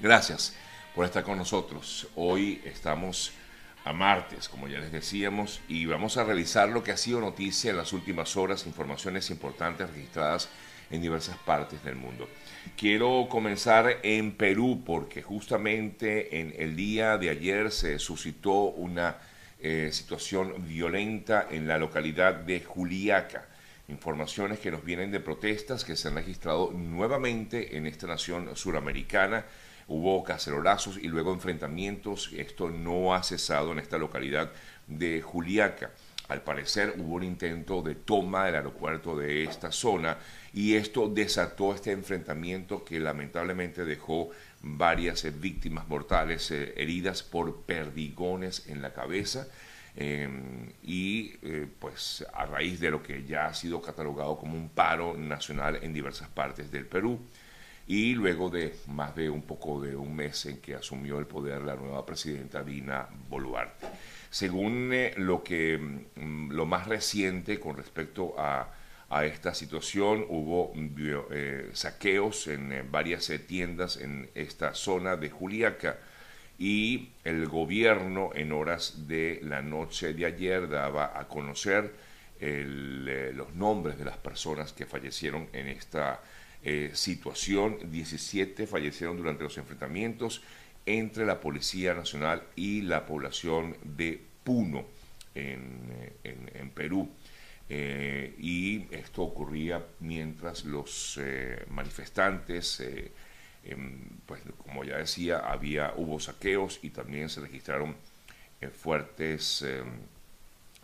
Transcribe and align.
Gracias 0.00 0.54
por 0.94 1.04
estar 1.06 1.24
con 1.24 1.38
nosotros. 1.38 2.06
Hoy 2.14 2.62
estamos 2.64 3.32
a 3.84 3.92
martes, 3.92 4.48
como 4.48 4.68
ya 4.68 4.78
les 4.78 4.92
decíamos, 4.92 5.60
y 5.66 5.86
vamos 5.86 6.16
a 6.16 6.24
revisar 6.24 6.68
lo 6.68 6.84
que 6.84 6.92
ha 6.92 6.96
sido 6.96 7.20
noticia 7.20 7.72
en 7.72 7.78
las 7.78 7.92
últimas 7.92 8.36
horas, 8.36 8.64
informaciones 8.66 9.28
importantes 9.30 9.90
registradas 9.90 10.50
en 10.90 11.02
diversas 11.02 11.36
partes 11.38 11.82
del 11.82 11.96
mundo. 11.96 12.28
Quiero 12.76 13.26
comenzar 13.28 13.98
en 14.04 14.36
Perú 14.36 14.84
porque 14.86 15.20
justamente 15.20 16.40
en 16.40 16.54
el 16.56 16.76
día 16.76 17.18
de 17.18 17.30
ayer 17.30 17.72
se 17.72 17.98
suscitó 17.98 18.52
una 18.52 19.16
eh, 19.58 19.90
situación 19.92 20.64
violenta 20.64 21.48
en 21.50 21.66
la 21.66 21.76
localidad 21.76 22.34
de 22.34 22.60
Juliaca. 22.60 23.48
Informaciones 23.88 24.60
que 24.60 24.70
nos 24.70 24.84
vienen 24.84 25.10
de 25.10 25.18
protestas 25.18 25.84
que 25.84 25.96
se 25.96 26.06
han 26.06 26.14
registrado 26.14 26.70
nuevamente 26.70 27.76
en 27.76 27.86
esta 27.86 28.06
nación 28.06 28.54
suramericana. 28.54 29.44
Hubo 29.88 30.22
cacerolazos 30.22 30.98
y 30.98 31.08
luego 31.08 31.32
enfrentamientos. 31.32 32.30
Esto 32.36 32.70
no 32.70 33.14
ha 33.14 33.22
cesado 33.22 33.72
en 33.72 33.78
esta 33.78 33.98
localidad 33.98 34.52
de 34.86 35.22
Juliaca. 35.22 35.90
Al 36.28 36.42
parecer 36.42 36.94
hubo 36.98 37.14
un 37.14 37.24
intento 37.24 37.80
de 37.80 37.94
toma 37.94 38.44
del 38.44 38.56
aeropuerto 38.56 39.16
de 39.16 39.44
esta 39.44 39.72
zona 39.72 40.18
y 40.52 40.74
esto 40.74 41.08
desató 41.08 41.74
este 41.74 41.90
enfrentamiento 41.92 42.84
que 42.84 43.00
lamentablemente 43.00 43.86
dejó 43.86 44.30
varias 44.60 45.24
eh, 45.24 45.30
víctimas 45.30 45.88
mortales 45.88 46.50
eh, 46.50 46.74
heridas 46.76 47.22
por 47.22 47.62
perdigones 47.62 48.68
en 48.68 48.82
la 48.82 48.92
cabeza. 48.92 49.48
Em, 49.96 50.70
y 50.82 51.32
eh, 51.42 51.66
pues 51.78 52.24
a 52.32 52.44
raíz 52.44 52.78
de 52.78 52.90
lo 52.90 53.02
que 53.02 53.24
ya 53.24 53.46
ha 53.46 53.54
sido 53.54 53.80
catalogado 53.80 54.36
como 54.36 54.54
un 54.54 54.68
paro 54.68 55.16
nacional 55.16 55.80
en 55.82 55.92
diversas 55.92 56.28
partes 56.28 56.70
del 56.70 56.86
Perú 56.86 57.18
y 57.88 58.14
luego 58.14 58.50
de 58.50 58.74
más 58.88 59.16
de 59.16 59.30
un 59.30 59.42
poco 59.42 59.80
de 59.80 59.96
un 59.96 60.14
mes 60.14 60.44
en 60.44 60.58
que 60.58 60.74
asumió 60.74 61.18
el 61.18 61.26
poder 61.26 61.62
la 61.62 61.74
nueva 61.74 62.04
presidenta 62.04 62.62
Dina 62.62 63.08
Boluarte. 63.30 63.86
Según 64.28 64.90
eh, 64.92 65.14
lo, 65.16 65.42
que, 65.42 65.78
mm, 65.78 66.50
lo 66.52 66.66
más 66.66 66.86
reciente 66.86 67.58
con 67.58 67.76
respecto 67.76 68.34
a, 68.38 68.74
esta 69.24 69.54
situación, 69.54 70.26
hubo 70.28 70.74
eh, 71.30 71.70
saqueos 71.72 72.46
en 72.48 72.72
eh, 72.72 72.84
varias 72.88 73.32
tiendas 73.46 73.96
en 73.96 74.28
esta 74.34 74.74
zona 74.74 75.16
de 75.16 75.30
Juliaca 75.30 75.96
y 76.58 77.08
el 77.24 77.46
gobierno 77.46 78.32
en 78.34 78.52
horas 78.52 79.08
de 79.08 79.40
la 79.44 79.62
noche 79.62 80.12
de 80.12 80.26
ayer 80.26 80.68
daba 80.68 81.18
a 81.18 81.26
conocer 81.26 82.06
los 82.38 83.54
nombres 83.54 83.98
de 83.98 84.04
las 84.04 84.18
personas 84.18 84.72
que 84.74 84.84
fallecieron 84.84 85.48
en 85.54 85.68
esta 85.68 86.20
situación. 86.92 87.90
17 87.90 88.66
fallecieron 88.66 89.16
durante 89.16 89.44
los 89.44 89.56
enfrentamientos 89.58 90.42
entre 90.88 91.26
la 91.26 91.40
Policía 91.40 91.92
Nacional 91.92 92.42
y 92.56 92.80
la 92.80 93.04
población 93.04 93.76
de 93.82 94.20
Puno, 94.42 94.86
en, 95.34 96.70
Perú. 96.74 97.10
Eh, 97.68 98.34
y 98.38 98.86
esto 98.90 99.22
ocurría 99.22 99.84
mientras 100.00 100.64
los 100.64 101.18
eh, 101.20 101.64
manifestantes, 101.68 102.80
eh, 102.80 103.12
em, 103.64 104.00
pues 104.24 104.40
como 104.56 104.84
ya 104.84 104.96
decía, 104.96 105.40
había, 105.40 105.92
hubo 105.96 106.18
saqueos 106.18 106.80
y 106.82 106.90
también 106.90 107.28
se 107.28 107.40
registraron 107.40 107.94
fuertes 108.72 109.62
em, 109.62 109.86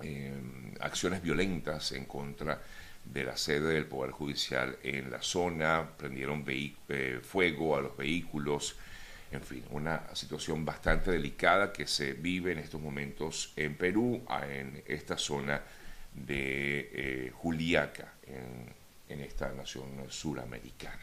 em, 0.03 0.75
acciones 0.81 1.23
violentas 1.23 1.93
en 1.93 2.05
contra 2.05 2.61
de 3.05 3.25
la 3.25 3.37
sede 3.37 3.75
del 3.75 3.87
Poder 3.87 4.11
Judicial 4.13 4.79
en 4.83 5.11
la 5.11 5.23
zona, 5.23 5.91
prendieron 5.97 6.45
fuego 7.23 7.77
a 7.77 7.81
los 7.81 7.97
vehículos, 7.97 8.77
en 9.31 9.43
fin, 9.43 9.65
una 9.71 10.15
situación 10.15 10.65
bastante 10.65 11.11
delicada 11.11 11.73
que 11.73 11.87
se 11.87 12.13
vive 12.13 12.53
en 12.53 12.59
estos 12.59 12.81
momentos 12.81 13.53
en 13.57 13.75
Perú, 13.75 14.23
en 14.49 14.83
esta 14.87 15.19
zona 15.19 15.61
de 16.15 16.91
eh, 16.93 17.33
Juliaca, 17.35 18.13
en, 18.27 18.85
esta 19.21 19.53
nación 19.53 19.87
suramericana. 20.09 21.01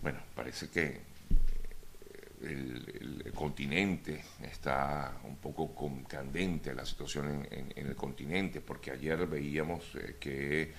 Bueno, 0.00 0.18
parece 0.34 0.70
que 0.70 0.98
el, 2.42 3.32
continente 3.34 4.24
está 4.42 5.16
un 5.24 5.36
poco 5.36 5.72
candente 6.08 6.74
la 6.74 6.84
situación 6.84 7.46
en, 7.50 7.72
el 7.76 7.94
continente, 7.94 8.60
porque 8.60 8.90
ayer 8.90 9.26
veíamos 9.26 9.94
eh, 9.94 10.16
que 10.18 10.72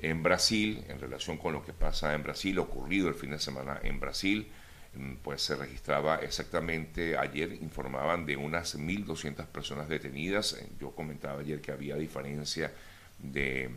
en 0.00 0.22
Brasil, 0.22 0.84
en 0.88 0.98
relación 0.98 1.36
con 1.36 1.52
lo 1.52 1.64
que 1.64 1.72
pasa 1.72 2.14
en 2.14 2.22
Brasil, 2.22 2.58
ocurrido 2.58 3.08
el 3.08 3.14
fin 3.14 3.30
de 3.30 3.38
semana 3.38 3.80
en 3.82 4.00
Brasil, 4.00 4.48
Mm, 4.94 5.16
pues 5.22 5.42
se 5.42 5.54
registraba 5.54 6.16
exactamente, 6.16 7.16
ayer 7.16 7.52
informaban 7.52 8.24
de 8.24 8.36
unas 8.36 8.76
1.200 8.76 9.46
personas 9.46 9.88
detenidas. 9.88 10.54
Eh, 10.54 10.68
yo 10.80 10.92
comentaba 10.92 11.40
ayer 11.40 11.60
que 11.60 11.72
había 11.72 11.96
diferencia 11.96 12.72
de, 13.18 13.70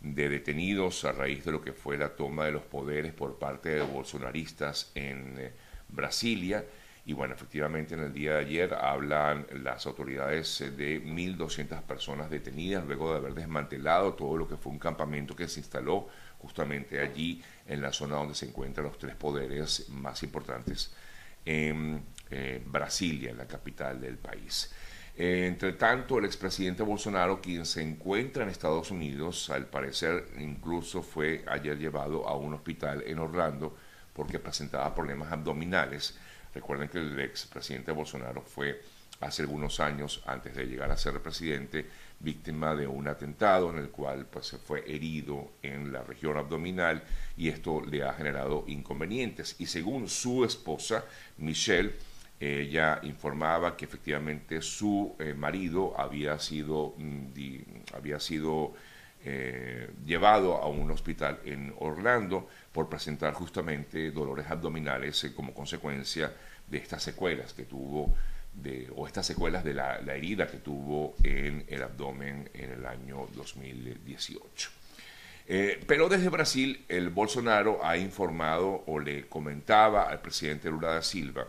detenidos 0.00 1.04
a 1.04 1.12
raíz 1.12 1.44
de 1.44 1.52
lo 1.52 1.62
que 1.62 1.72
fue 1.72 1.98
la 1.98 2.16
toma 2.16 2.46
de 2.46 2.52
los 2.52 2.62
poderes 2.62 3.12
por 3.12 3.38
parte 3.38 3.70
de 3.70 3.82
bolsonaristas 3.82 4.90
en 4.94 5.36
eh, 5.38 5.52
Brasilia. 5.92 6.64
Y 7.06 7.12
bueno, 7.12 7.34
efectivamente 7.34 7.94
en 7.94 8.00
el 8.00 8.12
día 8.12 8.34
de 8.34 8.40
ayer 8.40 8.74
hablan 8.74 9.46
las 9.62 9.86
autoridades 9.86 10.60
eh, 10.60 10.70
de 10.70 11.02
1.200 11.02 11.82
personas 11.82 12.30
detenidas 12.30 12.84
luego 12.86 13.12
de 13.12 13.18
haber 13.18 13.34
desmantelado 13.34 14.14
todo 14.14 14.36
lo 14.36 14.46
que 14.46 14.56
fue 14.56 14.72
un 14.72 14.78
campamento 14.78 15.34
que 15.34 15.48
se 15.48 15.60
instaló 15.60 16.08
justamente 16.38 17.00
allí 17.00 17.42
en 17.66 17.82
la 17.82 17.92
zona 17.92 18.16
donde 18.16 18.34
se 18.34 18.46
encuentran 18.46 18.86
los 18.86 18.98
tres 18.98 19.14
poderes 19.14 19.88
más 19.90 20.22
importantes 20.22 20.94
en 21.44 22.02
eh, 22.30 22.62
Brasilia, 22.64 23.34
la 23.34 23.46
capital 23.46 24.00
del 24.00 24.18
país. 24.18 24.72
entre 25.16 25.72
tanto, 25.72 26.18
el 26.18 26.24
expresidente 26.24 26.82
Bolsonaro, 26.82 27.40
quien 27.40 27.66
se 27.66 27.82
encuentra 27.82 28.42
en 28.42 28.50
Estados 28.50 28.90
Unidos, 28.90 29.50
al 29.50 29.66
parecer 29.66 30.28
incluso 30.38 31.02
fue 31.02 31.44
ayer 31.48 31.78
llevado 31.78 32.28
a 32.28 32.36
un 32.36 32.54
hospital 32.54 33.02
en 33.06 33.18
Orlando 33.18 33.76
porque 34.20 34.38
presentaba 34.38 34.94
problemas 34.94 35.32
abdominales. 35.32 36.14
Recuerden 36.54 36.90
que 36.90 36.98
el 36.98 37.18
expresidente 37.20 37.90
Bolsonaro 37.90 38.42
fue 38.42 38.82
hace 39.20 39.40
algunos 39.40 39.80
años, 39.80 40.22
antes 40.26 40.54
de 40.54 40.66
llegar 40.66 40.90
a 40.90 40.98
ser 40.98 41.22
presidente, 41.22 41.86
víctima 42.18 42.74
de 42.74 42.86
un 42.86 43.08
atentado 43.08 43.70
en 43.70 43.78
el 43.78 43.88
cual 43.88 44.26
pues, 44.26 44.48
se 44.48 44.58
fue 44.58 44.84
herido 44.86 45.52
en 45.62 45.90
la 45.90 46.02
región 46.02 46.36
abdominal 46.36 47.02
y 47.34 47.48
esto 47.48 47.80
le 47.80 48.04
ha 48.04 48.12
generado 48.12 48.64
inconvenientes. 48.66 49.56
Y 49.58 49.64
según 49.64 50.06
su 50.06 50.44
esposa, 50.44 51.06
Michelle, 51.38 51.94
ella 52.38 53.00
informaba 53.04 53.74
que 53.74 53.86
efectivamente 53.86 54.60
su 54.60 55.16
eh, 55.18 55.32
marido 55.32 55.98
había 55.98 56.38
sido, 56.38 56.92
mm, 56.98 57.94
había 57.94 58.20
sido 58.20 58.74
eh, 59.22 59.90
llevado 60.06 60.56
a 60.56 60.66
un 60.66 60.90
hospital 60.90 61.40
en 61.44 61.74
Orlando 61.78 62.48
por 62.72 62.88
presentar 62.88 63.34
justamente 63.34 64.10
dolores 64.12 64.46
abdominales 64.48 65.22
eh, 65.24 65.34
como 65.34 65.52
consecuencia 65.52 66.32
de 66.66 66.78
estas 66.78 67.02
secuelas 67.02 67.52
que 67.52 67.64
tuvo 67.64 68.14
o 68.96 69.06
estas 69.06 69.26
secuelas 69.26 69.62
de 69.62 69.74
la, 69.74 69.98
herida 69.98 70.46
que 70.46 70.58
tuvo 70.58 71.14
en 71.22 71.64
el 71.68 71.82
abdomen 71.82 72.50
en 72.52 72.72
el 72.72 72.84
año 72.84 73.28
2018. 73.34 74.70
Eh, 75.46 75.80
pero 75.86 76.08
desde 76.08 76.28
Brasil, 76.28 76.84
el 76.88 77.10
Bolsonaro 77.10 77.84
ha 77.84 77.96
informado 77.96 78.82
o 78.86 78.98
le 78.98 79.26
comentaba 79.28 80.08
al 80.08 80.20
presidente 80.20 80.68
Lula 80.68 80.94
da 80.94 81.02
Silva 81.02 81.46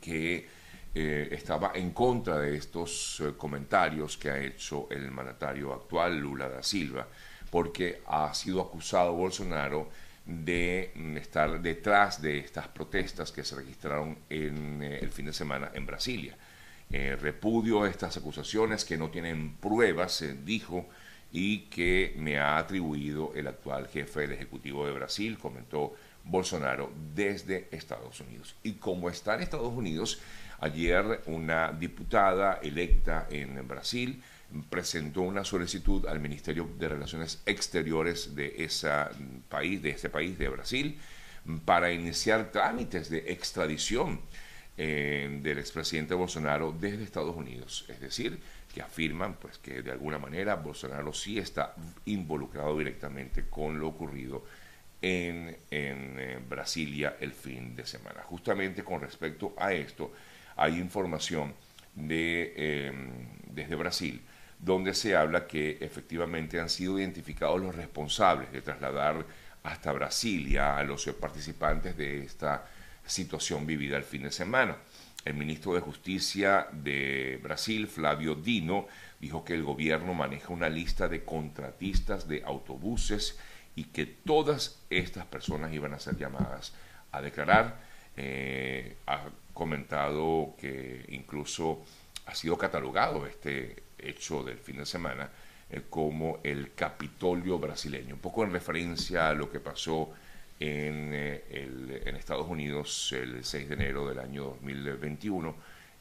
que 0.00 0.46
eh, 0.94 1.28
estaba 1.32 1.72
en 1.74 1.90
contra 1.90 2.38
de 2.38 2.56
estos 2.56 3.22
comentarios 3.36 4.16
que 4.16 4.30
ha 4.30 4.38
hecho 4.38 4.86
el 4.90 5.10
mandatario 5.10 5.72
actual, 5.72 6.18
Lula 6.18 6.48
da 6.48 6.62
Silva, 6.62 7.08
porque 7.50 8.02
ha 8.06 8.32
sido 8.34 8.60
acusado 8.60 9.12
Bolsonaro 9.12 9.88
de 10.26 10.92
mm, 10.94 11.16
estar 11.18 11.60
detrás 11.60 12.20
de 12.20 12.38
estas 12.38 12.68
protestas 12.68 13.30
que 13.30 13.44
se 13.44 13.56
registraron 13.56 14.18
en 14.28 14.82
eh, 14.82 14.98
el 15.00 15.10
fin 15.10 15.26
de 15.26 15.32
semana 15.32 15.70
en 15.74 15.86
Brasilia. 15.86 16.36
Eh, 16.90 17.16
repudio 17.20 17.86
estas 17.86 18.16
acusaciones 18.16 18.84
que 18.84 18.96
no 18.96 19.10
tienen 19.10 19.56
pruebas, 19.56 20.24
dijo, 20.44 20.88
y 21.32 21.66
que 21.66 22.14
me 22.16 22.38
ha 22.38 22.58
atribuido 22.58 23.32
el 23.34 23.48
actual 23.48 23.88
jefe 23.88 24.20
del 24.20 24.32
Ejecutivo 24.32 24.86
de 24.86 24.92
Brasil, 24.92 25.38
comentó 25.38 25.94
Bolsonaro 26.24 26.92
desde 27.14 27.68
Estados 27.70 28.20
Unidos. 28.20 28.54
Y 28.62 28.74
como 28.74 29.10
está 29.10 29.34
en 29.34 29.42
Estados 29.42 29.72
Unidos, 29.72 30.20
ayer 30.64 31.22
una 31.26 31.72
diputada 31.72 32.60
electa 32.62 33.26
en 33.30 33.68
Brasil, 33.68 34.22
presentó 34.70 35.22
una 35.22 35.44
solicitud 35.44 36.06
al 36.06 36.20
Ministerio 36.20 36.68
de 36.78 36.88
Relaciones 36.88 37.42
Exteriores 37.44 38.34
de 38.34 38.64
ese 38.64 38.88
país, 39.48 39.82
de 39.82 39.90
este 39.90 40.08
país, 40.08 40.38
de 40.38 40.48
Brasil, 40.48 40.98
para 41.66 41.92
iniciar 41.92 42.50
trámites 42.50 43.10
de 43.10 43.18
extradición 43.32 44.20
eh, 44.78 45.38
del 45.42 45.58
expresidente 45.58 46.14
Bolsonaro 46.14 46.72
desde 46.72 47.04
Estados 47.04 47.36
Unidos. 47.36 47.84
Es 47.88 48.00
decir, 48.00 48.40
que 48.72 48.80
afirman 48.80 49.34
pues, 49.34 49.58
que 49.58 49.82
de 49.82 49.92
alguna 49.92 50.18
manera 50.18 50.56
Bolsonaro 50.56 51.12
sí 51.12 51.38
está 51.38 51.74
involucrado 52.06 52.78
directamente 52.78 53.44
con 53.50 53.78
lo 53.78 53.88
ocurrido 53.88 54.44
en, 55.02 55.58
en, 55.70 56.48
Brasilia 56.48 57.16
el 57.20 57.32
fin 57.32 57.76
de 57.76 57.84
semana. 57.84 58.22
Justamente 58.22 58.82
con 58.82 59.02
respecto 59.02 59.54
a 59.58 59.74
esto, 59.74 60.12
hay 60.56 60.78
información 60.78 61.54
de, 61.94 62.88
em, 62.88 63.28
desde 63.48 63.74
Brasil 63.76 64.20
donde 64.64 64.94
se 64.94 65.14
habla 65.14 65.46
que 65.46 65.78
efectivamente 65.80 66.58
han 66.58 66.70
sido 66.70 66.98
identificados 66.98 67.60
los 67.60 67.74
responsables 67.74 68.50
de 68.50 68.62
trasladar 68.62 69.26
hasta 69.62 69.92
Brasilia 69.92 70.78
a 70.78 70.84
los 70.84 71.04
participantes 71.20 71.96
de 71.96 72.24
esta 72.24 72.66
situación 73.04 73.66
vivida 73.66 73.96
el 73.96 74.04
fin 74.04 74.22
de 74.22 74.32
semana. 74.32 74.76
El 75.24 75.34
ministro 75.34 75.74
de 75.74 75.80
Justicia 75.80 76.66
de 76.72 77.38
Brasil, 77.42 77.86
Flavio 77.88 78.34
Dino, 78.34 78.86
dijo 79.20 79.44
que 79.44 79.54
el 79.54 79.62
gobierno 79.62 80.14
maneja 80.14 80.52
una 80.52 80.68
lista 80.68 81.08
de 81.08 81.24
contratistas 81.24 82.28
de 82.28 82.42
autobuses 82.44 83.38
y 83.74 83.84
que 83.84 84.06
todas 84.06 84.80
estas 84.90 85.26
personas 85.26 85.72
iban 85.72 85.94
a 85.94 85.98
ser 85.98 86.16
llamadas 86.16 86.74
a 87.12 87.20
declarar. 87.20 87.80
Eh, 88.16 88.96
comentado 89.54 90.54
que 90.58 91.04
incluso 91.08 91.82
ha 92.26 92.34
sido 92.34 92.58
catalogado 92.58 93.26
este 93.26 93.82
hecho 93.98 94.42
del 94.42 94.58
fin 94.58 94.78
de 94.78 94.86
semana 94.86 95.30
eh, 95.70 95.82
como 95.88 96.40
el 96.42 96.74
Capitolio 96.74 97.58
brasileño, 97.58 98.14
un 98.14 98.20
poco 98.20 98.44
en 98.44 98.52
referencia 98.52 99.30
a 99.30 99.34
lo 99.34 99.50
que 99.50 99.60
pasó 99.60 100.12
en, 100.60 101.10
eh, 101.12 102.02
en 102.04 102.16
Estados 102.16 102.48
Unidos 102.48 103.12
el 103.12 103.44
6 103.44 103.68
de 103.68 103.74
enero 103.74 104.08
del 104.08 104.18
año 104.18 104.44
2021, 104.60 105.54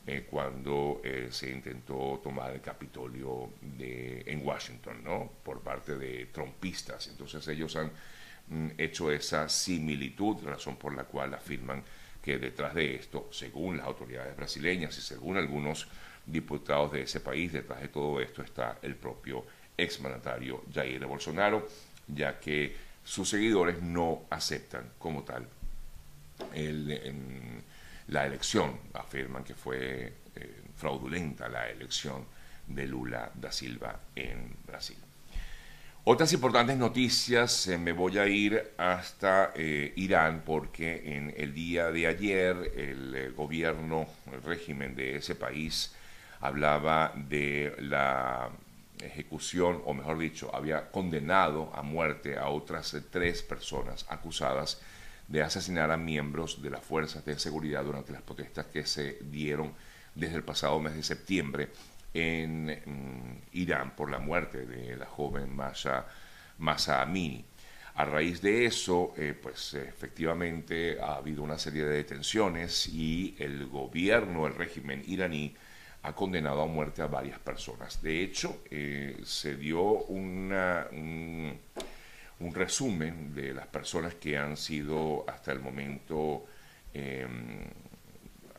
eh, 0.06 0.28
cuando 0.30 1.02
se 1.30 1.50
intentó 1.50 2.20
tomar 2.22 2.52
el 2.52 2.62
Capitolio 2.62 3.52
de, 3.62 4.24
en 4.26 4.46
Washington, 4.46 5.02
¿no? 5.02 5.32
Por 5.44 5.62
parte 5.62 5.96
de 5.98 6.26
trompistas. 6.26 7.08
Entonces 7.08 7.48
ellos 7.48 7.76
han 7.78 7.90
mm, 8.50 8.72
hecho 8.78 9.12
esa 9.12 9.48
similitud, 9.48 10.44
razón 10.44 10.76
por 10.76 10.94
la 10.94 11.06
cual 11.06 11.34
afirman 11.34 11.84
que 12.24 12.38
detrás 12.38 12.74
de 12.74 12.96
esto, 12.96 13.28
según 13.32 13.78
las 13.78 13.86
autoridades 13.86 14.36
brasileñas 14.36 14.98
y 14.98 15.02
según 15.02 15.38
algunos 15.38 15.88
diputados 16.26 16.94
de 16.94 17.02
ese 17.04 17.20
país. 17.20 17.52
Detrás 17.52 17.82
de 17.82 17.90
todo 17.90 18.22
esto 18.22 18.42
está 18.42 18.80
el 18.82 18.96
propio 18.96 19.46
exmandatario 19.78 20.64
Jair 20.74 21.06
Bolsonaro, 21.06 21.68
ya 22.08 22.40
que 22.40 22.76
sus 23.04 23.30
seguidores 23.30 23.82
no 23.82 24.24
aceptan 24.30 24.92
como 24.98 25.24
tal 25.24 25.48
la 28.08 28.26
elección. 28.26 28.80
Afirman 28.94 29.44
que 29.44 29.56
fue 29.56 30.14
eh, 30.36 30.62
fraudulenta 30.76 31.50
la 31.50 31.70
elección 31.70 32.26
de 32.68 32.88
Lula 32.88 33.32
da 33.36 33.52
Silva 33.52 34.00
en 34.16 34.56
Brasil. 34.66 34.98
Otras 36.06 36.34
importantes 36.34 36.76
noticias, 36.76 37.66
eh, 37.68 37.78
me 37.78 37.94
voy 37.94 38.18
a 38.18 38.28
ir 38.28 38.74
hasta 38.76 39.54
eh, 39.56 39.94
Irán 39.96 40.44
porque 40.46 41.16
en 41.16 41.34
el 41.38 41.54
día 41.54 41.92
de 41.92 42.08
ayer 42.08 42.74
el 42.76 43.32
gobierno, 43.32 44.08
el 44.30 44.42
régimen 44.44 44.96
de 44.98 45.16
ese 45.16 45.34
país 45.34 45.96
hablaba 46.42 47.14
de 47.16 47.74
la 47.80 48.50
ejecución, 49.02 49.82
o 49.86 49.94
mejor 49.94 50.20
dicho, 50.20 50.54
había 50.54 50.92
condenado 50.92 51.72
a 51.74 51.82
muerte 51.84 52.38
a 52.38 52.50
otras 52.50 52.98
tres 53.10 53.42
personas 53.42 54.06
acusadas 54.10 54.82
de 55.30 55.42
asesinar 55.42 55.90
a 55.90 55.96
miembros 55.96 56.62
de 56.62 56.70
las 56.70 56.84
fuerzas 56.84 57.24
de 57.24 57.40
seguridad 57.40 57.86
durante 57.86 58.12
las 58.12 58.24
protestas 58.24 58.66
que 58.66 58.86
se 58.86 59.20
dieron 59.22 59.72
desde 60.16 60.36
el 60.36 60.44
pasado 60.44 60.82
mes 60.82 60.96
de 60.96 61.04
septiembre 61.04 61.70
en 62.14 63.42
Irán 63.52 63.96
por 63.96 64.10
la 64.10 64.20
muerte 64.20 64.66
de 64.66 64.96
la 64.96 65.06
joven 65.06 65.56
Masa 65.56 67.02
Amini. 67.02 67.46
A 67.96 68.06
raíz 68.06 68.42
de 68.42 68.66
eso, 68.66 69.14
eh, 69.18 69.38
pues 69.40 69.76
efectivamente 69.76 71.00
ha 71.00 71.16
habido 71.16 71.44
una 71.44 71.60
serie 71.60 71.84
de 71.84 71.98
detenciones 71.98 72.88
y 72.88 73.36
el 73.38 73.68
gobierno, 73.68 74.48
el 74.48 74.56
régimen 74.56 75.04
iraní, 75.06 75.54
ha 76.02 76.14
condenado 76.14 76.64
a 76.64 76.66
muerte 76.66 77.04
a 77.04 77.08
varias 77.08 77.40
personas. 77.40 78.02
De 78.02 78.24
hecho, 78.24 78.64
eh, 78.72 79.22
se 79.24 79.56
dio 79.56 79.82
una, 79.82 80.88
un, 80.92 81.60
resumen 82.52 83.34
de 83.34 83.54
las 83.54 83.68
personas 83.68 84.16
que 84.16 84.38
han 84.38 84.58
sido 84.58 85.24
hasta 85.28 85.52
el 85.52 85.60
momento 85.60 86.46
em, 86.94 87.64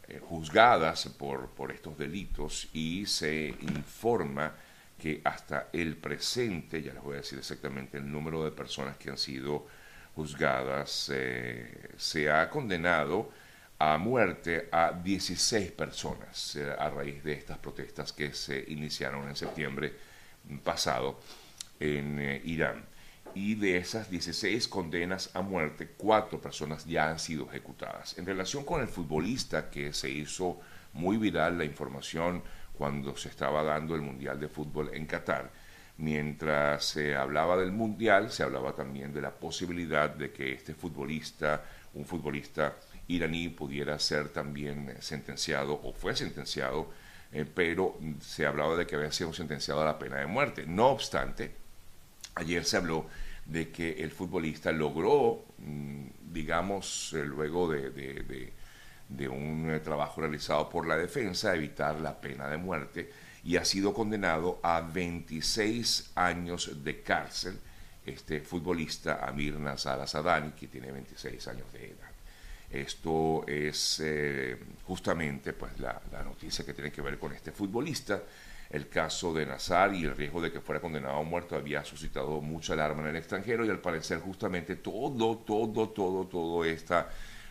eh, 0.09 0.21
juzgadas 0.21 1.07
por, 1.19 1.49
por 1.51 1.73
estos 1.73 1.97
delitos 1.97 2.69
y 2.73 3.07
se 3.07 3.55
informa 3.61 4.53
que 5.01 5.21
hasta 5.25 5.69
el 5.73 5.97
presente, 5.97 6.83
ya 6.83 6.93
les 6.93 7.03
voy 7.03 7.15
a 7.15 7.19
decir 7.19 7.39
exactamente 7.39 7.99
el 7.99 8.11
número 8.11 8.45
de 8.45 8.51
personas 8.51 8.97
que 8.97 9.11
han 9.11 9.19
sido 9.19 9.67
juzgadas, 10.15 11.11
eh, 11.13 11.91
se 11.97 12.31
ha 12.31 12.49
condenado 12.51 13.31
a 13.79 13.97
muerte 13.99 14.69
a 14.71 14.93
16 14.93 15.73
personas 15.73 16.57
eh, 16.57 16.75
a 16.79 16.91
raíz 16.91 17.25
de 17.25 17.33
estas 17.33 17.59
protestas 17.59 18.13
que 18.13 18.33
se 18.35 18.65
iniciaron 18.69 19.29
en 19.29 19.37
septiembre 19.37 19.93
pasado 20.63 21.19
en 21.81 22.41
Irán. 22.45 22.94
Y 23.35 23.57
de 23.57 23.79
esas 23.79 24.11
16 24.11 24.69
condenas 24.69 25.31
a 25.35 25.43
muerte, 25.43 25.91
cuatro 25.97 26.41
personas 26.41 26.87
ya 26.87 27.11
han 27.11 27.19
sido 27.19 27.49
ejecutadas. 27.49 28.17
En 28.17 28.27
relación 28.27 28.65
con 28.65 28.81
el 28.81 28.87
futbolista 28.87 29.71
que 29.71 29.93
se 29.93 30.09
hizo 30.09 30.61
muy 30.93 31.17
viral 31.17 31.59
la 31.59 31.65
información 31.65 32.43
cuando 32.79 33.17
se 33.17 33.29
estaba 33.29 33.65
dando 33.65 33.97
el 33.97 34.03
Mundial 34.03 34.39
de 34.39 34.49
Fútbol 34.49 34.91
en 34.95 35.07
Qatar, 35.07 35.51
mientras 35.99 36.85
se 36.85 37.17
hablaba 37.17 37.57
del 37.57 37.73
Mundial, 37.73 38.31
se 38.31 38.45
hablaba 38.45 38.75
también 38.75 39.13
de 39.13 39.23
la 39.23 39.33
posibilidad 39.33 40.11
de 40.11 40.31
que 40.33 40.53
este 40.53 40.75
futbolista, 40.75 41.65
un 41.95 42.05
futbolista 42.05 42.77
iraní 43.09 43.49
pudiera 43.49 43.99
ser 43.99 44.29
también 44.29 44.97
sentenciado 45.01 45.81
o 45.83 45.93
fue 45.93 46.17
sentenciado, 46.17 46.91
eh, 47.33 47.45
pero 47.53 47.99
se 48.21 48.47
hablaba 48.47 48.77
de 48.77 48.87
que 48.87 48.95
había 48.97 49.13
sido 49.13 49.33
sentenciado 49.33 49.83
a 49.83 49.87
la 49.87 49.99
pena 49.99 50.19
de 50.19 50.27
muerte. 50.27 50.67
No 50.67 50.89
obstante, 50.89 51.53
ayer 52.37 52.65
se 52.65 52.77
habló 52.77 53.07
de 53.47 53.71
que 53.71 54.03
el 54.03 54.11
futbolista 54.11 54.73
logró, 54.73 55.45
mm, 55.59 56.33
digamos, 56.33 57.13
eh, 57.15 57.25
luego 57.25 57.71
de, 57.71 57.91
de, 59.09 59.29
un 59.29 59.71
eh, 59.71 59.81
trabajo 59.81 60.21
realizado 60.21 60.69
por 60.69 60.87
la 60.87 60.97
defensa, 60.97 61.55
evitar 61.55 62.01
la 62.01 62.21
pena 62.21 62.49
de 62.49 62.57
muerte 62.57 63.11
y 63.45 63.57
ha 63.57 63.65
sido 63.65 63.93
condenado 63.93 64.59
a 64.63 64.81
26 64.81 66.13
años 66.15 66.83
de 66.83 67.03
cárcel 67.03 67.59
este 68.05 68.41
futbolista 68.41 69.27
Amir 69.27 69.59
Nazar 69.59 70.01
Asadani, 70.01 70.53
que 70.53 70.69
tiene 70.69 70.93
26 70.93 71.49
años 71.49 71.73
de 71.73 71.87
edad. 71.87 72.11
Esto 72.71 73.47
es 73.47 74.01
eh, 74.05 74.59
justamente 74.85 75.53
pues, 75.53 75.79
la, 75.79 76.01
noticia 76.25 76.65
que 76.65 76.75
tiene 76.75 76.91
que 76.91 77.01
ver 77.01 77.19
con 77.19 77.33
este 77.33 77.53
futbolista. 77.53 78.23
El 78.71 78.89
caso 78.89 79.33
de 79.33 79.47
Nazar 79.47 79.95
y 79.95 80.05
el 80.05 80.17
riesgo 80.17 80.41
de 80.41 80.51
que 80.51 80.61
fuera 80.61 80.81
condenado 80.81 81.17
a 81.17 81.23
muerto 81.23 81.55
había 81.57 81.85
suscitado 81.85 82.41
mucha 82.41 82.73
alarma 82.73 83.03
en 83.03 83.09
el 83.09 83.17
extranjero 83.17 83.65
y 83.65 83.71
al 83.71 83.81
parecer 83.81 84.19
justamente 84.19 84.77
todo, 84.77 85.39
todo, 85.39 85.89
todo, 85.91 86.27
todo 86.27 86.65
esta, 86.65 87.09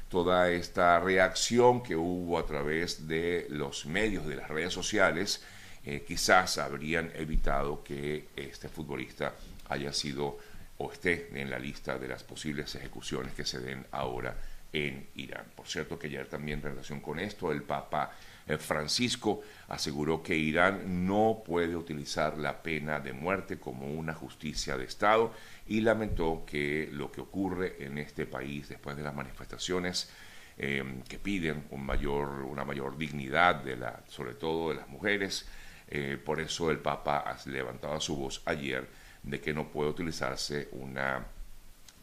toda 0.10 0.50
esta 0.50 1.00
reacción 1.00 1.82
que 1.82 1.96
hubo 1.96 2.38
a 2.38 2.46
través 2.46 3.08
de 3.08 3.48
los 3.50 3.86
medios, 3.86 4.28
de 4.28 4.36
las 4.36 4.50
redes 4.50 4.74
sociales, 4.74 5.44
eh, 5.86 6.04
quizás 6.08 6.58
habrían 6.58 7.12
evitado 7.16 7.84
que 7.84 8.28
este 8.36 8.70
futbolista 8.70 9.34
haya 9.70 9.92
sido 9.92 10.38
o 10.78 10.92
esté 10.92 11.30
en 11.34 11.50
la 11.50 11.60
lista 11.60 11.98
de 11.98 12.08
las 12.08 12.24
posibles 12.24 12.74
ejecuciones 12.76 13.34
que 13.34 13.46
se 13.46 13.60
den 13.60 13.86
ahora 13.92 14.36
en 14.72 15.08
Irán. 15.16 15.46
Por 15.56 15.68
cierto 15.68 16.00
que 16.00 16.08
ayer 16.08 16.28
también 16.28 16.60
en 16.60 16.72
relación 16.72 17.00
con 17.00 17.20
esto 17.20 17.52
el 17.52 17.62
Papa 17.64 18.12
Francisco 18.60 19.42
aseguró 19.70 20.22
que 20.22 20.36
Irán 20.36 21.08
no 21.08 21.44
puede 21.46 21.76
utilizar 21.76 22.38
la 22.38 22.62
pena 22.62 23.00
de 23.00 23.14
muerte 23.14 23.58
como 23.58 23.88
una 23.88 24.14
justicia 24.14 24.78
de 24.78 24.86
Estado 24.86 25.34
y 25.68 25.82
lamentó 25.82 26.44
que 26.46 26.90
lo 26.92 27.12
que 27.12 27.22
ocurre 27.22 27.78
en 27.80 27.98
este 27.98 28.26
país 28.26 28.68
después 28.68 28.98
de 28.98 29.04
las 29.04 29.16
manifestaciones 29.16 30.10
em, 30.58 31.02
que 31.04 31.20
piden 31.20 31.66
un 31.72 31.86
mayor, 31.86 32.44
una 32.44 32.66
mayor 32.66 32.98
dignidad, 32.98 33.64
de 33.64 33.78
la, 33.78 34.02
sobre 34.08 34.34
todo 34.34 34.70
de 34.70 34.76
las 34.76 34.90
mujeres, 34.90 35.48
eh, 35.88 36.18
por 36.24 36.40
eso 36.40 36.70
el 36.70 36.80
Papa 36.80 37.38
levantaba 37.46 38.00
su 38.00 38.16
voz 38.16 38.42
ayer 38.46 38.88
de 39.24 39.40
que 39.40 39.54
no 39.54 39.70
puede 39.70 39.90
utilizarse 39.90 40.68
una 40.74 41.26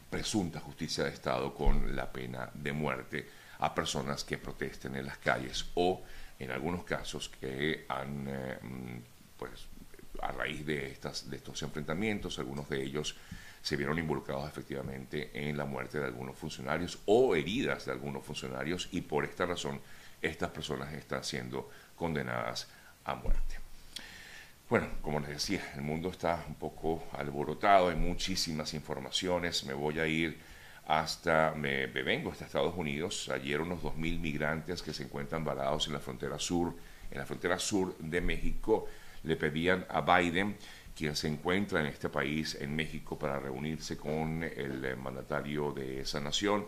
presunta 0.09 0.59
justicia 0.59 1.05
de 1.05 1.11
Estado 1.11 1.53
con 1.53 1.95
la 1.95 2.11
pena 2.11 2.49
de 2.53 2.73
muerte 2.73 3.29
a 3.59 3.73
personas 3.73 4.23
que 4.23 4.37
protesten 4.37 4.95
en 4.95 5.05
las 5.05 5.17
calles 5.19 5.65
o 5.75 6.01
en 6.43 6.51
algunos 6.51 6.83
casos 6.83 7.29
que 7.29 7.85
han, 7.87 8.25
eh, 8.27 8.57
mm, 8.61 8.97
pues, 9.37 9.67
a 10.21 10.31
raíz 10.31 10.65
de, 10.65 10.87
estas, 10.91 11.29
de 11.29 11.37
estos 11.37 11.61
enfrentamientos, 11.63 12.39
algunos 12.39 12.67
de 12.69 12.83
ellos 12.83 13.15
se 13.61 13.75
vieron 13.75 13.99
involucrados 13.99 14.49
efectivamente 14.49 15.29
en 15.33 15.55
la 15.55 15.65
muerte 15.65 15.99
de 15.99 16.05
algunos 16.05 16.35
funcionarios 16.35 16.99
o 17.05 17.35
heridas 17.35 17.85
de 17.85 17.91
algunos 17.91 18.25
funcionarios 18.25 18.89
y 18.91 19.01
por 19.01 19.23
esta 19.23 19.45
razón 19.45 19.79
estas 20.21 20.49
personas 20.49 20.91
están 20.93 21.23
siendo 21.23 21.69
condenadas 21.95 22.67
a 23.05 23.15
muerte. 23.15 23.59
Bueno, 24.69 24.87
como 25.01 25.19
les 25.19 25.29
decía, 25.29 25.61
el 25.75 25.81
mundo 25.81 26.09
está 26.09 26.43
un 26.47 26.55
poco 26.55 27.03
alborotado, 27.13 27.89
hay 27.89 27.95
muchísimas 27.95 28.73
informaciones. 28.73 29.65
Me 29.65 29.73
voy 29.73 29.99
a 29.99 30.07
ir 30.07 30.39
hasta, 30.85 31.53
me, 31.55 31.87
vengo 31.87 32.31
hasta 32.31 32.45
Estados 32.45 32.75
Unidos. 32.75 33.29
Ayer 33.29 33.61
unos 33.61 33.81
2.000 33.81 34.19
migrantes 34.19 34.81
que 34.81 34.93
se 34.93 35.03
encuentran 35.03 35.43
varados 35.43 35.87
en 35.87 35.93
la 35.93 35.99
frontera 35.99 36.39
sur, 36.39 36.75
en 37.09 37.17
la 37.17 37.25
frontera 37.25 37.59
sur 37.59 37.97
de 37.97 38.21
México, 38.21 38.87
le 39.23 39.35
pedían 39.35 39.85
a 39.89 40.01
Biden, 40.01 40.57
quien 40.95 41.15
se 41.15 41.27
encuentra 41.27 41.79
en 41.79 41.87
este 41.87 42.09
país, 42.09 42.57
en 42.59 42.75
México, 42.75 43.17
para 43.17 43.39
reunirse 43.39 43.97
con 43.97 44.43
el 44.43 44.83
eh, 44.83 44.95
mandatario 44.95 45.71
de 45.71 46.01
esa 46.01 46.19
nación, 46.19 46.65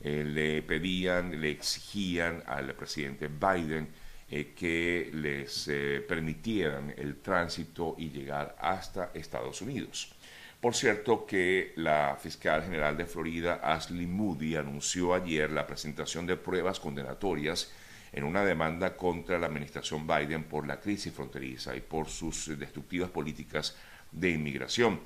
eh, 0.00 0.24
le 0.24 0.62
pedían, 0.62 1.40
le 1.40 1.50
exigían 1.50 2.42
al 2.46 2.74
presidente 2.74 3.28
Biden 3.28 3.88
eh, 4.30 4.54
que 4.56 5.10
les 5.12 5.70
permitieran 6.08 6.94
el 6.96 7.16
tránsito 7.20 7.96
y 7.98 8.10
llegar 8.10 8.56
hasta 8.58 9.10
Estados 9.14 9.60
Unidos. 9.60 10.14
Por 10.60 10.74
cierto 10.74 11.24
que 11.24 11.72
la 11.76 12.18
fiscal 12.20 12.62
general 12.62 12.94
de 12.94 13.06
Florida, 13.06 13.60
Ashley 13.62 14.06
Moody, 14.06 14.56
anunció 14.56 15.14
ayer 15.14 15.50
la 15.50 15.66
presentación 15.66 16.26
de 16.26 16.36
pruebas 16.36 16.78
condenatorias 16.78 17.72
en 18.12 18.24
una 18.24 18.44
demanda 18.44 18.94
contra 18.94 19.38
la 19.38 19.46
administración 19.46 20.06
Biden 20.06 20.44
por 20.44 20.66
la 20.66 20.78
crisis 20.78 21.14
fronteriza 21.14 21.74
y 21.74 21.80
por 21.80 22.10
sus 22.10 22.58
destructivas 22.58 23.08
políticas 23.08 23.74
de 24.12 24.32
inmigración. 24.32 25.00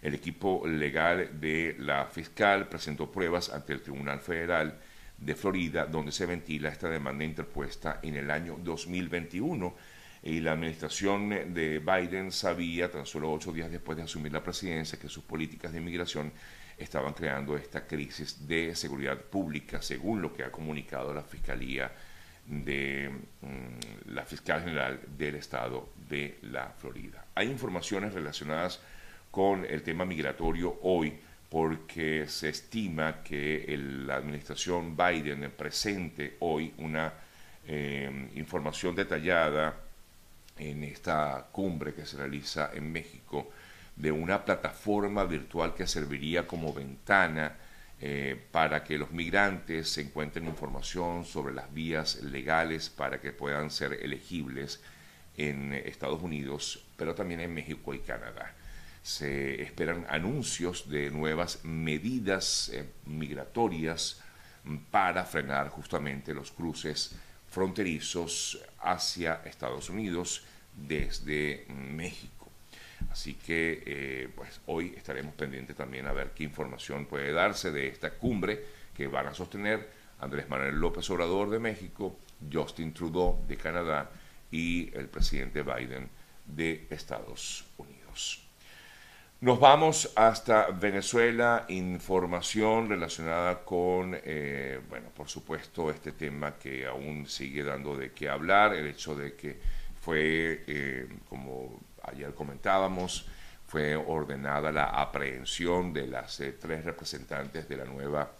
El 0.00 0.14
equipo 0.14 0.62
legal 0.64 1.40
de 1.40 1.74
la 1.80 2.06
fiscal 2.06 2.68
presentó 2.68 3.10
pruebas 3.10 3.48
ante 3.48 3.72
el 3.72 3.82
Tribunal 3.82 4.20
Federal 4.20 4.78
de 5.18 5.34
Florida, 5.34 5.86
donde 5.86 6.12
se 6.12 6.24
ventila 6.24 6.68
esta 6.68 6.88
demanda 6.88 7.24
interpuesta 7.24 7.98
en 8.00 8.14
el 8.14 8.30
año 8.30 8.58
2021 8.62 9.74
y 10.22 10.40
la 10.40 10.52
administración 10.52 11.54
de 11.54 11.78
Biden 11.78 12.30
sabía, 12.30 12.90
tan 12.90 13.06
solo 13.06 13.32
ocho 13.32 13.52
días 13.52 13.70
después 13.70 13.96
de 13.96 14.04
asumir 14.04 14.32
la 14.32 14.42
presidencia, 14.42 14.98
que 14.98 15.08
sus 15.08 15.24
políticas 15.24 15.72
de 15.72 15.78
inmigración 15.78 16.32
estaban 16.76 17.14
creando 17.14 17.56
esta 17.56 17.86
crisis 17.86 18.46
de 18.46 18.74
seguridad 18.74 19.18
pública, 19.18 19.80
según 19.80 20.20
lo 20.20 20.32
que 20.32 20.44
ha 20.44 20.50
comunicado 20.50 21.14
la 21.14 21.22
Fiscalía 21.22 21.90
de 22.46 23.10
mm, 23.40 24.12
la 24.12 24.24
Fiscal 24.24 24.62
General 24.62 25.00
del 25.16 25.36
Estado 25.36 25.90
de 26.08 26.38
la 26.42 26.70
Florida. 26.70 27.24
Hay 27.34 27.48
informaciones 27.48 28.12
relacionadas 28.12 28.80
con 29.30 29.64
el 29.64 29.82
tema 29.82 30.04
migratorio 30.04 30.80
hoy 30.82 31.18
porque 31.48 32.26
se 32.28 32.50
estima 32.50 33.22
que 33.22 33.64
la 34.06 34.16
administración 34.16 34.96
Biden 34.96 35.50
presente 35.56 36.36
hoy 36.40 36.72
una 36.78 37.12
eh, 37.66 38.28
información 38.34 38.94
detallada 38.94 39.89
en 40.60 40.84
esta 40.84 41.48
cumbre 41.50 41.94
que 41.94 42.04
se 42.04 42.18
realiza 42.18 42.70
en 42.74 42.92
México 42.92 43.50
de 43.96 44.12
una 44.12 44.44
plataforma 44.44 45.24
virtual 45.24 45.74
que 45.74 45.86
serviría 45.86 46.46
como 46.46 46.72
ventana 46.72 47.56
eh, 47.98 48.38
para 48.50 48.84
que 48.84 48.98
los 48.98 49.10
migrantes 49.10 49.90
se 49.90 50.02
encuentren 50.02 50.46
información 50.46 51.24
sobre 51.24 51.54
las 51.54 51.72
vías 51.72 52.22
legales 52.22 52.90
para 52.90 53.20
que 53.20 53.32
puedan 53.32 53.70
ser 53.70 53.94
elegibles 53.94 54.80
en 55.36 55.72
Estados 55.72 56.22
Unidos, 56.22 56.84
pero 56.96 57.14
también 57.14 57.40
en 57.40 57.54
México 57.54 57.94
y 57.94 58.00
Canadá. 58.00 58.54
Se 59.02 59.62
esperan 59.62 60.06
anuncios 60.10 60.90
de 60.90 61.10
nuevas 61.10 61.64
medidas 61.64 62.70
eh, 62.74 62.84
migratorias 63.06 64.22
para 64.90 65.24
frenar 65.24 65.68
justamente 65.68 66.34
los 66.34 66.50
cruces 66.50 67.16
fronterizos 67.50 68.60
hacia 68.80 69.42
Estados 69.44 69.90
Unidos 69.90 70.44
desde 70.74 71.66
México. 71.68 72.48
Así 73.10 73.34
que 73.34 73.82
eh, 73.84 74.28
pues 74.34 74.60
hoy 74.66 74.94
estaremos 74.96 75.34
pendientes 75.34 75.76
también 75.76 76.06
a 76.06 76.12
ver 76.12 76.30
qué 76.30 76.44
información 76.44 77.06
puede 77.06 77.32
darse 77.32 77.72
de 77.72 77.88
esta 77.88 78.10
cumbre 78.10 78.64
que 78.96 79.08
van 79.08 79.26
a 79.26 79.34
sostener 79.34 79.90
Andrés 80.20 80.48
Manuel 80.48 80.76
López 80.76 81.08
Obrador 81.10 81.50
de 81.50 81.58
México, 81.58 82.16
Justin 82.52 82.92
Trudeau 82.92 83.44
de 83.48 83.56
Canadá 83.56 84.10
y 84.50 84.94
el 84.96 85.08
presidente 85.08 85.62
Biden 85.62 86.08
de 86.46 86.86
Estados 86.90 87.64
Unidos. 87.78 88.49
Nos 89.42 89.58
vamos 89.58 90.12
hasta 90.16 90.66
Venezuela, 90.66 91.64
información 91.68 92.90
relacionada 92.90 93.64
con, 93.64 94.14
eh, 94.22 94.78
bueno, 94.90 95.08
por 95.16 95.30
supuesto, 95.30 95.90
este 95.90 96.12
tema 96.12 96.58
que 96.58 96.84
aún 96.84 97.26
sigue 97.26 97.64
dando 97.64 97.96
de 97.96 98.12
qué 98.12 98.28
hablar, 98.28 98.74
el 98.74 98.86
hecho 98.86 99.14
de 99.14 99.36
que 99.36 99.58
fue, 100.02 100.62
eh, 100.66 101.08
como 101.26 101.80
ayer 102.02 102.34
comentábamos, 102.34 103.26
fue 103.66 103.96
ordenada 103.96 104.70
la 104.72 104.84
aprehensión 104.84 105.94
de 105.94 106.06
las 106.06 106.38
eh, 106.40 106.52
tres 106.60 106.84
representantes 106.84 107.66
de 107.66 107.76
la 107.78 107.86
nueva 107.86 108.30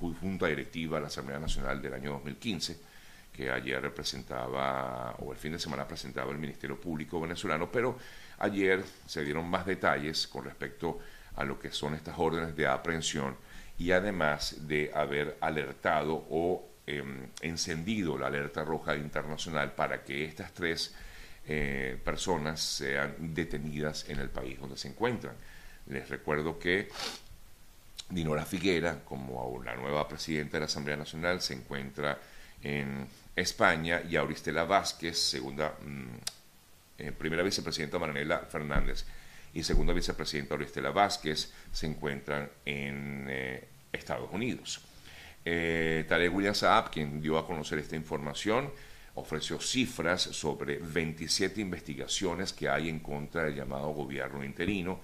Junta 0.00 0.46
Directiva 0.46 0.96
de 0.96 1.02
la 1.02 1.08
Asamblea 1.08 1.40
Nacional 1.40 1.82
del 1.82 1.92
año 1.92 2.12
2015, 2.12 2.80
que 3.34 3.50
ayer 3.50 3.82
representaba, 3.82 5.14
o 5.18 5.30
el 5.32 5.38
fin 5.38 5.52
de 5.52 5.58
semana 5.58 5.86
presentaba 5.86 6.32
el 6.32 6.38
Ministerio 6.38 6.80
Público 6.80 7.20
venezolano, 7.20 7.70
pero 7.70 7.98
ayer 8.38 8.84
se 9.06 9.24
dieron 9.24 9.48
más 9.48 9.66
detalles 9.66 10.26
con 10.26 10.44
respecto 10.44 11.00
a 11.36 11.44
lo 11.44 11.58
que 11.58 11.70
son 11.70 11.94
estas 11.94 12.18
órdenes 12.18 12.56
de 12.56 12.66
aprehensión 12.66 13.36
y 13.78 13.92
además 13.92 14.68
de 14.68 14.90
haber 14.94 15.36
alertado 15.40 16.26
o 16.30 16.72
Em, 16.84 17.28
encendido 17.42 18.18
la 18.18 18.26
alerta 18.26 18.64
roja 18.64 18.96
internacional 18.96 19.72
para 19.72 20.02
que 20.02 20.24
estas 20.24 20.52
tres 20.52 20.92
eh, 21.46 21.96
personas 22.04 22.60
sean 22.60 23.14
detenidas 23.32 24.08
en 24.08 24.18
el 24.18 24.28
país 24.30 24.58
donde 24.58 24.76
se 24.76 24.88
encuentran. 24.88 25.36
Les 25.86 26.08
recuerdo 26.08 26.58
que 26.58 26.88
Dinora 28.10 28.44
Figuera, 28.44 28.98
como 29.04 29.62
la 29.64 29.76
nueva 29.76 30.08
presidenta 30.08 30.56
de 30.56 30.60
la 30.60 30.66
Asamblea 30.66 30.96
Nacional, 30.96 31.40
se 31.40 31.54
encuentra 31.54 32.18
en 32.60 33.06
España 33.36 34.02
y 34.02 34.16
Auristela 34.16 34.64
Vázquez, 34.64 35.16
segunda, 35.16 35.76
mm, 35.80 36.18
eh, 36.98 37.12
primera 37.12 37.42
vicepresidenta 37.42 37.98
Maranela 37.98 38.40
Fernández 38.40 39.04
y 39.54 39.62
segunda 39.62 39.92
vicepresidenta 39.92 40.54
Auristela 40.54 40.90
Vázquez 40.90 41.52
se 41.70 41.86
encuentran 41.86 42.50
en 42.64 43.26
eh, 43.28 43.68
Estados 43.92 44.30
Unidos. 44.32 44.80
Eh, 45.44 46.04
Tarek 46.08 46.34
William 46.34 46.54
Saab, 46.54 46.90
quien 46.90 47.20
dio 47.20 47.36
a 47.36 47.46
conocer 47.46 47.78
esta 47.78 47.96
información, 47.96 48.70
ofreció 49.14 49.60
cifras 49.60 50.22
sobre 50.22 50.78
27 50.78 51.60
investigaciones 51.60 52.52
que 52.52 52.68
hay 52.68 52.88
en 52.88 53.00
contra 53.00 53.44
del 53.44 53.56
llamado 53.56 53.88
gobierno 53.90 54.44
interino. 54.44 55.00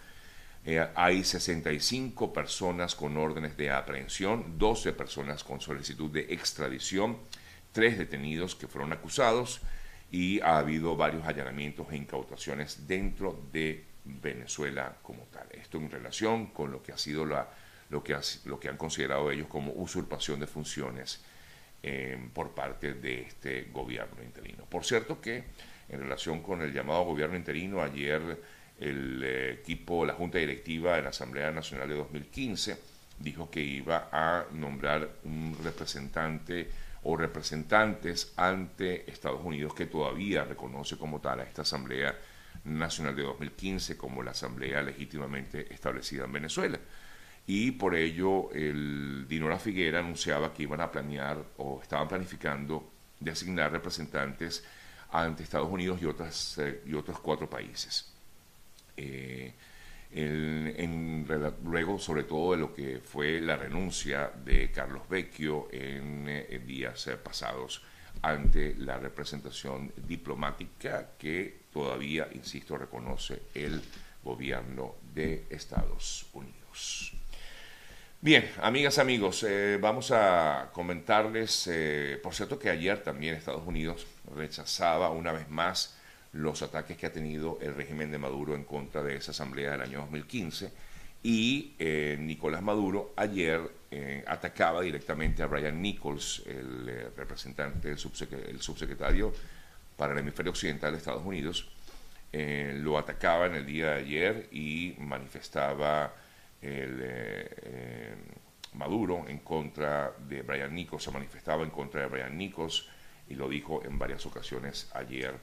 Eh, 0.65 0.87
hay 0.95 1.25
65 1.25 2.33
personas 2.33 2.95
con 2.95 3.17
órdenes 3.17 3.57
de 3.57 3.71
aprehensión, 3.71 4.59
12 4.59 4.93
personas 4.93 5.45
con 5.45 5.61
solicitud 5.61 6.11
de 6.11 6.27
extradición, 6.31 7.19
3 7.73 7.99
detenidos 7.99 8.55
que 8.55 8.67
fueron 8.67 8.93
acusados 8.93 9.61
y 10.11 10.41
ha 10.41 10.59
habido 10.59 10.97
varios 10.97 11.27
allanamientos 11.27 11.87
e 11.91 11.97
incautaciones 11.97 12.87
dentro 12.87 13.43
de 13.53 13.85
Venezuela 14.05 14.97
como 15.03 15.25
tal. 15.25 15.47
Esto 15.53 15.79
en 15.79 15.91
relación 15.91 16.47
con 16.47 16.71
lo 16.71 16.83
que 16.83 16.93
ha 16.93 16.99
sido 16.99 17.27
la 17.27 17.49
lo 17.91 18.05
que, 18.05 18.17
lo 18.45 18.61
que 18.61 18.69
han 18.69 18.77
considerado 18.77 19.31
ellos 19.31 19.49
como 19.49 19.73
usurpación 19.73 20.41
de 20.41 20.47
funciones 20.47 21.21
eh, 21.83 22.19
por 22.33 22.51
parte 22.51 22.95
de 22.95 23.23
este 23.23 23.69
gobierno 23.73 24.23
interino. 24.23 24.65
Por 24.65 24.85
cierto 24.85 25.21
que 25.21 25.45
en 25.89 26.01
relación 26.01 26.43
con 26.43 26.61
el 26.63 26.73
llamado 26.73 27.05
gobierno 27.05 27.37
interino, 27.37 27.81
ayer 27.81 28.21
el 28.79 29.23
eh, 29.25 29.53
equipo, 29.53 30.05
la 30.05 30.15
Junta 30.15 30.39
Directiva 30.39 30.97
de 30.97 31.03
la 31.03 31.09
Asamblea 31.11 31.51
Nacional 31.51 31.89
de 31.89 31.95
2015 31.95 32.79
dijo 33.19 33.51
que 33.51 33.61
iba 33.61 34.09
a 34.13 34.47
nombrar 34.53 35.09
un 35.25 35.57
representante 35.65 36.69
o 37.11 37.17
representantes 37.17 38.35
ante 38.37 39.11
Estados 39.11 39.41
Unidos 39.43 39.73
que 39.73 39.87
todavía 39.87 40.45
reconoce 40.45 40.99
como 40.99 41.23
tal 41.23 41.41
a 41.41 41.45
esta 41.45 41.63
Asamblea 41.63 42.15
Nacional 42.65 43.17
de 43.17 43.23
2015 43.23 43.97
como 43.97 44.23
la 44.23 44.33
Asamblea 44.33 44.83
legítimamente 44.83 45.73
establecida 45.73 46.27
en 46.27 46.33
Venezuela 46.33 46.79
y 47.47 47.71
por 47.71 47.95
ello 47.95 48.53
el 48.53 49.27
Dinora 49.27 49.59
Figuera 49.59 50.01
anunciaba 50.01 50.53
que 50.53 50.65
iban 50.65 50.83
a 50.83 50.93
planear 50.93 51.43
o 51.57 51.81
estaban 51.81 52.09
planificando 52.09 52.93
de 53.19 53.31
asignar 53.31 53.73
representantes 53.73 54.63
ante 55.11 55.45
Estados 55.45 55.71
Unidos 55.71 56.03
y, 56.03 56.05
otras, 56.05 56.59
eh, 56.59 56.83
y 56.85 56.93
otros 56.93 57.21
cuatro 57.21 57.49
países. 57.49 58.13
Eh, 58.99 59.55
luego, 60.13 61.99
sobre 61.99 62.25
todo, 62.25 62.53
de 62.53 62.59
lo 62.59 62.75
que 62.75 63.01
fue 63.05 63.41
la 63.41 63.57
renuncia 63.57 64.31
de 64.45 64.71
Carlos 64.71 65.09
Vecchio 65.09 65.69
en, 65.71 66.27
eh, 66.29 66.63
días 66.67 67.09
pasados 67.23 67.83
ante 68.23 68.75
la 68.77 68.99
representación 68.99 69.93
diplomática 70.07 71.11
que 71.19 71.61
todavía, 71.73 72.29
insisto, 72.33 72.77
reconoce 72.77 73.43
el 73.55 73.83
gobierno 74.25 74.97
de 75.15 75.47
Estados 75.51 76.27
Unidos. 76.33 77.13
Bien, 78.21 78.51
amigas, 78.61 78.99
amigos, 78.99 79.45
eh, 79.45 79.79
vamos 79.81 80.11
a 80.11 80.71
comentarles, 80.73 81.69
eh, 81.71 82.19
por 82.21 82.35
cierto 82.35 82.59
que 82.59 82.69
ayer 82.69 83.01
también 83.05 83.37
Estados 83.37 83.65
Unidos 83.65 84.09
rechazaba 84.35 85.11
una 85.11 85.31
vez 85.31 85.49
más 85.49 85.98
los 86.33 86.63
ataques 86.63 86.97
que 86.97 87.07
ha 87.07 87.13
tenido 87.13 87.59
el 87.63 87.75
régimen 87.75 88.11
de 88.11 88.19
Maduro 88.19 88.55
en 88.55 88.65
contra 88.65 89.03
de 89.03 89.17
esa 89.17 89.31
asamblea 89.31 89.73
del 89.73 89.83
año 89.83 90.01
2015 90.01 90.71
Y 91.23 91.75
eh, 91.79 92.17
Nicolás 92.21 92.63
Maduro 92.63 93.13
ayer 93.17 93.61
eh, 93.91 94.23
atacaba 94.27 94.83
directamente 94.83 95.43
a 95.43 95.47
Brian 95.47 95.81
Nichols, 95.81 96.43
el 96.47 96.89
eh, 96.89 97.09
representante, 97.17 97.91
el, 97.91 97.99
subsecretario 97.99 99.33
para 99.97 100.13
el 100.13 100.21
hemisferio 100.21 100.53
occidental 100.53 100.93
de 100.93 100.99
Estados 100.99 101.25
Unidos. 101.25 101.69
lo 102.33 102.99
atacaba 102.99 103.47
en 103.47 103.55
el 103.57 103.67
día 103.67 103.93
de 103.93 104.01
ayer 104.01 104.49
y 104.53 104.95
manifestaba 104.99 106.15
el, 106.63 107.03
Maduro 108.75 109.25
en 109.27 109.39
contra 109.39 110.13
de 110.29 110.43
Brian 110.43 110.75
Nichols, 110.75 111.03
se 111.03 111.11
manifestaba 111.11 111.65
en 111.65 111.71
contra 111.71 112.03
de 112.03 112.07
Brian 112.07 112.37
Nichols 112.37 112.87
y 113.29 113.35
lo 113.35 113.49
dijo 113.49 113.83
en 113.85 113.99
varias 113.99 114.25
ocasiones 114.27 114.89
ayer 114.95 115.35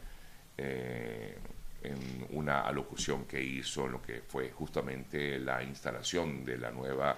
en 0.57 2.27
una 2.31 2.61
alocución 2.61 3.25
que 3.25 3.41
hizo 3.41 3.85
en 3.85 3.93
lo 3.93 4.01
que 4.01 4.21
fue 4.27 4.49
justamente 4.51 5.39
la 5.39 5.63
instalación 5.63 6.43
de 6.45 6.57
la 6.57 6.71
nueva 6.71 7.17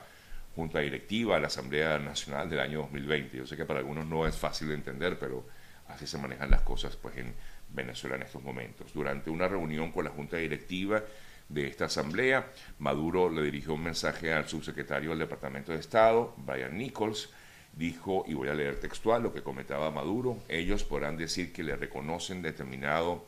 Junta 0.56 0.80
Directiva 0.80 1.36
de 1.36 1.42
la 1.42 1.48
Asamblea 1.48 2.00
Nacional 2.00 2.50
del 2.50 2.60
año 2.60 2.80
2020. 2.80 3.38
Yo 3.38 3.46
sé 3.46 3.56
que 3.56 3.66
para 3.66 3.80
algunos 3.80 4.06
no 4.08 4.26
es 4.26 4.36
fácil 4.36 4.70
de 4.70 4.74
entender, 4.74 5.18
pero 5.20 5.46
así 5.88 6.08
se 6.08 6.18
manejan 6.18 6.50
las 6.50 6.62
cosas 6.62 6.96
pues, 6.96 7.16
en 7.18 7.34
Venezuela 7.70 8.16
en 8.16 8.24
estos 8.24 8.42
momentos. 8.42 8.92
Durante 8.94 9.30
una 9.30 9.48
reunión 9.48 9.92
con 9.92 10.06
la 10.06 10.12
Junta 10.12 10.38
Directiva 10.38 11.04
de 11.48 11.68
esta 11.68 11.86
Asamblea, 11.86 12.48
Maduro 12.80 13.30
le 13.30 13.44
dirigió 13.44 13.76
un 13.76 13.84
mensaje 13.84 14.34
al 14.34 14.48
subsecretario 14.48 15.12
del 15.12 15.20
Departamento 15.20 15.72
de 15.72 15.80
Estado, 15.80 16.34
Brian 16.38 16.76
Nichols, 16.76 17.30
dijo, 17.78 18.24
y 18.28 18.34
voy 18.34 18.50
a 18.50 18.54
leer 18.54 18.80
textual 18.80 19.24
lo 19.24 19.34
que 19.34 19.44
comentaba 19.44 19.92
Maduro, 19.92 20.38
ellos 20.48 20.84
podrán 20.84 21.18
decir 21.18 21.54
que 21.54 21.64
le 21.64 21.76
reconocen 21.76 22.42
determinado 22.42 23.26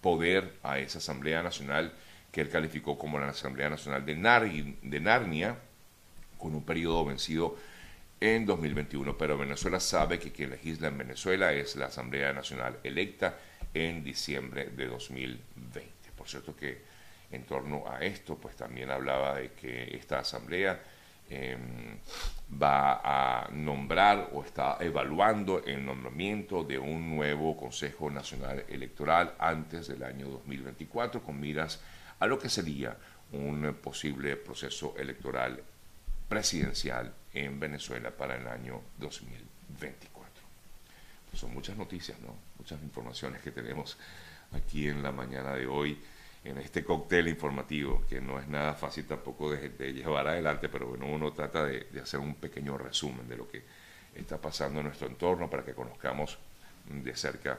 poder 0.00 0.54
a 0.62 0.78
esa 0.78 0.98
Asamblea 0.98 1.42
Nacional 1.42 1.92
que 2.32 2.40
él 2.40 2.50
calificó 2.50 2.98
como 2.98 3.18
la 3.18 3.28
Asamblea 3.28 3.70
Nacional 3.70 4.04
de, 4.04 4.14
de 4.82 5.00
Narnia, 5.00 5.58
con 6.38 6.54
un 6.54 6.64
periodo 6.64 7.04
vencido 7.04 7.56
en 8.20 8.46
2021. 8.46 9.16
Pero 9.16 9.38
Venezuela 9.38 9.80
sabe 9.80 10.18
que 10.18 10.32
quien 10.32 10.50
legisla 10.50 10.88
en 10.88 10.98
Venezuela 10.98 11.52
es 11.52 11.76
la 11.76 11.86
Asamblea 11.86 12.32
Nacional 12.32 12.78
electa 12.84 13.38
en 13.74 14.04
diciembre 14.04 14.66
de 14.70 14.86
2020. 14.86 15.90
Por 16.16 16.28
cierto 16.28 16.54
que 16.54 16.82
en 17.30 17.44
torno 17.44 17.84
a 17.90 18.00
esto, 18.00 18.36
pues 18.36 18.56
también 18.56 18.90
hablaba 18.90 19.36
de 19.36 19.52
que 19.52 19.96
esta 19.96 20.20
Asamblea 20.20 20.80
Em, 21.30 21.98
va 22.50 23.02
a 23.04 23.50
nombrar 23.52 24.30
o 24.32 24.42
está 24.42 24.78
evaluando 24.80 25.62
el 25.64 25.84
nombramiento 25.84 26.64
de 26.64 26.78
un 26.78 27.14
nuevo 27.14 27.54
Consejo 27.54 28.10
Nacional 28.10 28.64
Electoral 28.68 29.34
antes 29.38 29.88
del 29.88 30.02
año 30.02 30.28
2024 30.28 31.22
con 31.22 31.38
miras 31.38 31.80
a 32.18 32.26
lo 32.26 32.38
que 32.38 32.48
sería 32.48 32.96
un 33.32 33.76
posible 33.82 34.36
proceso 34.36 34.94
electoral 34.96 35.62
presidencial 36.28 37.12
en 37.34 37.60
Venezuela 37.60 38.10
para 38.10 38.36
el 38.36 38.48
año 38.48 38.80
2024. 38.96 40.42
Pues 41.28 41.40
son 41.40 41.52
muchas 41.52 41.76
noticias, 41.76 42.18
¿no? 42.20 42.34
Muchas 42.58 42.82
informaciones 42.82 43.42
que 43.42 43.50
tenemos 43.50 43.98
aquí 44.52 44.88
en 44.88 45.02
la 45.02 45.12
mañana 45.12 45.52
de 45.52 45.66
hoy 45.66 45.98
en 46.48 46.58
este 46.58 46.84
cóctel 46.84 47.28
informativo, 47.28 48.04
que 48.08 48.20
no 48.20 48.38
es 48.38 48.48
nada 48.48 48.74
fácil 48.74 49.06
tampoco 49.06 49.50
de, 49.50 49.92
llevar 49.92 50.26
adelante, 50.28 50.68
pero 50.68 50.88
bueno, 50.88 51.06
uno 51.06 51.32
trata 51.32 51.64
de, 51.64 51.86
de, 51.90 52.00
hacer 52.00 52.20
un 52.20 52.34
pequeño 52.34 52.78
resumen 52.78 53.28
de 53.28 53.36
lo 53.36 53.48
que 53.48 53.62
está 54.14 54.38
pasando 54.38 54.80
en 54.80 54.86
nuestro 54.86 55.06
entorno 55.06 55.48
para 55.48 55.64
que 55.64 55.74
conozcamos 55.74 56.38
de 56.86 57.14
cerca 57.14 57.58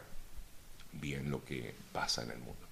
bien 0.94 1.30
lo 1.30 1.44
que 1.44 1.74
pasa 1.92 2.24
en 2.24 2.32
el 2.32 2.40
mundo. 2.40 2.68